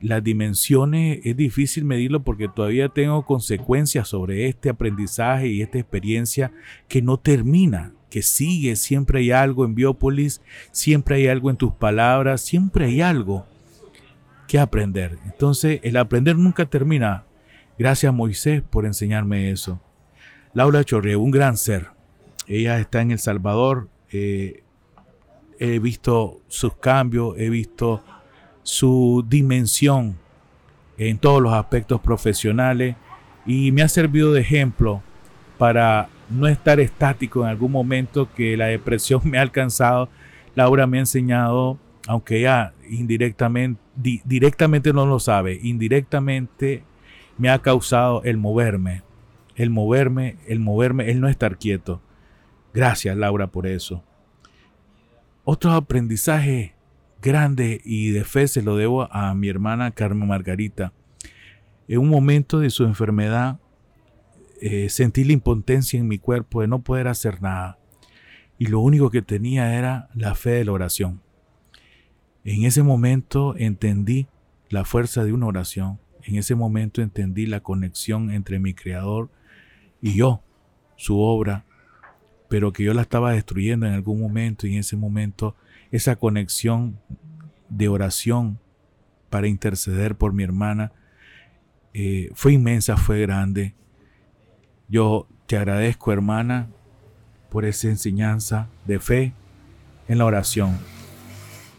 Las 0.00 0.24
dimensiones 0.24 1.20
es 1.24 1.36
difícil 1.36 1.84
medirlo 1.84 2.22
porque 2.22 2.48
todavía 2.48 2.88
tengo 2.88 3.26
consecuencias 3.26 4.08
sobre 4.08 4.48
este 4.48 4.70
aprendizaje 4.70 5.48
y 5.48 5.60
esta 5.60 5.78
experiencia 5.78 6.52
que 6.88 7.02
no 7.02 7.18
termina, 7.18 7.92
que 8.10 8.22
sigue. 8.22 8.76
Siempre 8.76 9.20
hay 9.20 9.30
algo 9.30 9.64
en 9.64 9.74
Biópolis, 9.74 10.42
siempre 10.72 11.16
hay 11.16 11.28
algo 11.28 11.48
en 11.48 11.56
tus 11.56 11.72
palabras, 11.72 12.42
siempre 12.42 12.86
hay 12.86 13.00
algo 13.00 13.46
que 14.46 14.58
aprender. 14.58 15.16
Entonces, 15.24 15.80
el 15.82 15.96
aprender 15.96 16.36
nunca 16.36 16.66
termina. 16.66 17.24
Gracias 17.78 18.12
Moisés 18.12 18.62
por 18.68 18.84
enseñarme 18.84 19.50
eso. 19.50 19.80
Laura 20.52 20.84
Chorre, 20.84 21.16
un 21.16 21.30
gran 21.30 21.56
ser. 21.56 21.88
Ella 22.46 22.78
está 22.80 23.00
en 23.00 23.12
El 23.12 23.18
Salvador. 23.18 23.88
Eh, 24.10 24.64
he 25.60 25.78
visto 25.78 26.40
sus 26.48 26.74
cambios, 26.74 27.38
he 27.38 27.48
visto 27.48 28.02
su 28.62 29.24
dimensión 29.28 30.16
en 30.98 31.18
todos 31.18 31.40
los 31.40 31.52
aspectos 31.52 32.00
profesionales 32.00 32.96
y 33.46 33.72
me 33.72 33.82
ha 33.82 33.88
servido 33.88 34.32
de 34.32 34.40
ejemplo 34.40 35.02
para 35.58 36.08
no 36.30 36.46
estar 36.46 36.80
estático 36.80 37.42
en 37.42 37.50
algún 37.50 37.72
momento 37.72 38.28
que 38.34 38.56
la 38.56 38.66
depresión 38.66 39.20
me 39.24 39.38
ha 39.38 39.42
alcanzado. 39.42 40.08
Laura 40.54 40.86
me 40.86 40.98
ha 40.98 41.00
enseñado, 41.00 41.78
aunque 42.06 42.40
ya 42.40 42.72
indirectamente, 42.88 43.80
directamente 44.24 44.92
no 44.92 45.06
lo 45.06 45.20
sabe, 45.20 45.58
indirectamente 45.62 46.82
me 47.38 47.50
ha 47.50 47.60
causado 47.60 48.22
el 48.24 48.36
moverme, 48.36 49.02
el 49.56 49.70
moverme, 49.70 50.36
el 50.46 50.60
moverme, 50.60 51.10
el 51.10 51.20
no 51.20 51.28
estar 51.28 51.56
quieto. 51.56 52.00
Gracias 52.74 53.16
Laura 53.16 53.46
por 53.46 53.66
eso. 53.66 54.02
Otro 55.44 55.72
aprendizaje 55.72 56.74
grande 57.22 57.80
y 57.84 58.10
de 58.10 58.24
fe 58.24 58.48
se 58.48 58.62
lo 58.62 58.76
debo 58.76 59.12
a 59.12 59.34
mi 59.34 59.48
hermana 59.48 59.90
Carmen 59.90 60.28
Margarita. 60.28 60.92
En 61.88 61.98
un 61.98 62.08
momento 62.08 62.60
de 62.60 62.70
su 62.70 62.84
enfermedad 62.84 63.58
eh, 64.60 64.88
sentí 64.88 65.24
la 65.24 65.32
impotencia 65.32 65.98
en 65.98 66.06
mi 66.06 66.18
cuerpo 66.18 66.60
de 66.60 66.68
no 66.68 66.82
poder 66.82 67.08
hacer 67.08 67.42
nada. 67.42 67.78
Y 68.58 68.66
lo 68.66 68.80
único 68.80 69.10
que 69.10 69.22
tenía 69.22 69.76
era 69.76 70.08
la 70.14 70.34
fe 70.34 70.50
de 70.50 70.64
la 70.64 70.72
oración. 70.72 71.22
En 72.44 72.64
ese 72.64 72.82
momento 72.82 73.54
entendí 73.56 74.28
la 74.68 74.84
fuerza 74.84 75.24
de 75.24 75.32
una 75.32 75.46
oración. 75.46 75.98
En 76.22 76.36
ese 76.36 76.54
momento 76.54 77.02
entendí 77.02 77.46
la 77.46 77.60
conexión 77.60 78.30
entre 78.30 78.58
mi 78.58 78.74
Creador 78.74 79.30
y 80.02 80.14
yo, 80.14 80.42
su 80.96 81.18
obra, 81.18 81.64
pero 82.48 82.72
que 82.72 82.84
yo 82.84 82.94
la 82.94 83.02
estaba 83.02 83.32
destruyendo 83.32 83.86
en 83.86 83.94
algún 83.94 84.20
momento 84.20 84.66
y 84.66 84.74
en 84.74 84.80
ese 84.80 84.96
momento 84.96 85.56
esa 85.90 86.16
conexión 86.16 86.98
de 87.68 87.88
oración 87.88 88.58
para 89.30 89.48
interceder 89.48 90.16
por 90.16 90.32
mi 90.32 90.42
hermana 90.42 90.92
eh, 91.94 92.30
fue 92.34 92.52
inmensa, 92.52 92.96
fue 92.96 93.20
grande. 93.20 93.74
Yo 94.90 95.28
te 95.46 95.56
agradezco, 95.56 96.12
hermana, 96.12 96.68
por 97.48 97.64
esa 97.64 97.86
enseñanza 97.86 98.68
de 98.86 98.98
fe 98.98 99.32
en 100.08 100.18
la 100.18 100.24
oración. 100.24 100.76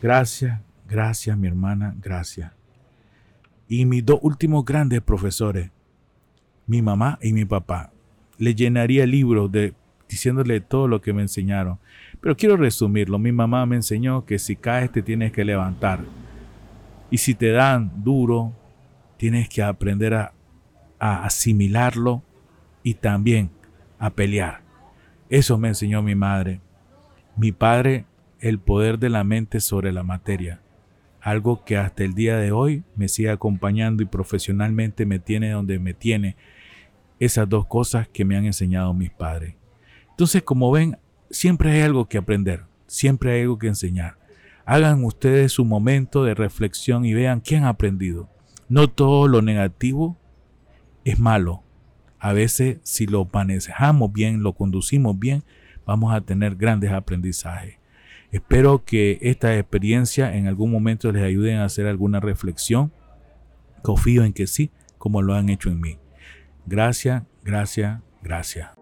Gracias, 0.01 0.61
gracias, 0.87 1.37
mi 1.37 1.47
hermana, 1.47 1.93
gracias. 2.01 2.53
Y 3.67 3.85
mis 3.85 4.05
dos 4.05 4.19
últimos 4.21 4.63
grandes 4.63 5.01
profesores, 5.01 5.71
mi 6.67 6.81
mamá 6.81 7.19
y 7.21 7.33
mi 7.33 7.43
papá, 7.43 7.91
le 8.37 8.55
llenaría 8.55 9.03
el 9.03 9.11
libro 9.11 9.49
de 9.49 9.73
diciéndole 10.07 10.61
todo 10.61 10.87
lo 10.87 11.01
que 11.01 11.11
me 11.11 11.21
enseñaron. 11.21 11.79
Pero 12.21 12.35
quiero 12.37 12.55
resumirlo. 12.55 13.19
Mi 13.19 13.31
mamá 13.33 13.65
me 13.65 13.75
enseñó 13.77 14.25
que 14.25 14.39
si 14.39 14.55
caes 14.55 14.91
te 14.91 15.01
tienes 15.01 15.33
que 15.33 15.43
levantar. 15.43 15.99
Y 17.09 17.17
si 17.17 17.33
te 17.33 17.51
dan 17.51 17.91
duro, 18.03 18.53
tienes 19.17 19.49
que 19.49 19.63
aprender 19.63 20.13
a, 20.13 20.33
a 20.99 21.25
asimilarlo 21.25 22.23
y 22.83 22.95
también 22.95 23.51
a 23.99 24.09
pelear. 24.11 24.61
Eso 25.29 25.57
me 25.57 25.69
enseñó 25.69 26.01
mi 26.01 26.15
madre. 26.15 26.61
Mi 27.35 27.51
padre, 27.51 28.05
el 28.39 28.59
poder 28.59 28.99
de 28.99 29.09
la 29.09 29.23
mente 29.23 29.59
sobre 29.59 29.91
la 29.91 30.03
materia. 30.03 30.61
Algo 31.21 31.63
que 31.63 31.77
hasta 31.77 32.03
el 32.03 32.15
día 32.15 32.37
de 32.37 32.51
hoy 32.51 32.83
me 32.95 33.07
sigue 33.07 33.29
acompañando 33.29 34.01
y 34.01 34.07
profesionalmente 34.07 35.05
me 35.05 35.19
tiene 35.19 35.51
donde 35.51 35.79
me 35.79 35.93
tiene. 35.93 36.35
Esas 37.19 37.47
dos 37.47 37.67
cosas 37.67 38.07
que 38.07 38.25
me 38.25 38.35
han 38.35 38.45
enseñado 38.45 38.93
mis 38.93 39.11
padres. 39.11 39.55
Entonces, 40.09 40.41
como 40.41 40.71
ven, 40.71 40.97
siempre 41.29 41.71
hay 41.71 41.81
algo 41.81 42.09
que 42.09 42.17
aprender, 42.17 42.65
siempre 42.87 43.33
hay 43.33 43.41
algo 43.41 43.59
que 43.59 43.67
enseñar. 43.67 44.17
Hagan 44.65 45.03
ustedes 45.03 45.51
su 45.51 45.65
momento 45.65 46.23
de 46.23 46.33
reflexión 46.33 47.05
y 47.05 47.13
vean 47.13 47.41
qué 47.41 47.57
han 47.57 47.65
aprendido. 47.65 48.29
No 48.67 48.89
todo 48.89 49.27
lo 49.27 49.41
negativo 49.41 50.17
es 51.03 51.19
malo. 51.19 51.63
A 52.21 52.33
veces 52.33 52.77
si 52.83 53.07
lo 53.07 53.27
manejamos 53.33 54.13
bien, 54.13 54.43
lo 54.43 54.53
conducimos 54.53 55.17
bien, 55.17 55.43
vamos 55.87 56.13
a 56.13 56.21
tener 56.21 56.55
grandes 56.55 56.91
aprendizajes. 56.91 57.77
Espero 58.31 58.85
que 58.85 59.17
esta 59.21 59.57
experiencia 59.57 60.37
en 60.37 60.47
algún 60.47 60.71
momento 60.71 61.11
les 61.11 61.23
ayude 61.23 61.55
a 61.55 61.65
hacer 61.65 61.87
alguna 61.87 62.19
reflexión. 62.19 62.93
Confío 63.81 64.23
en 64.23 64.33
que 64.33 64.45
sí, 64.45 64.69
como 64.99 65.23
lo 65.23 65.33
han 65.33 65.49
hecho 65.49 65.69
en 65.69 65.81
mí. 65.81 65.97
Gracias, 66.67 67.23
gracias, 67.43 68.01
gracias. 68.21 68.80